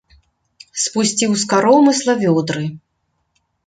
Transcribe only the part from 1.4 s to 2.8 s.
з каромысла вёдры.